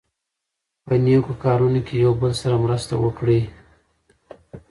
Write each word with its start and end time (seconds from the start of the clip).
په 0.85 0.93
نېکو 1.05 1.33
کارونو 1.43 1.79
کې 1.87 1.95
یو 2.05 2.13
بل 2.21 2.31
سره 2.41 2.55
مرسته 2.65 2.93
وکړئ. 3.03 3.41